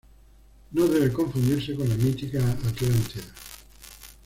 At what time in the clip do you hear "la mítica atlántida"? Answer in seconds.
1.87-3.21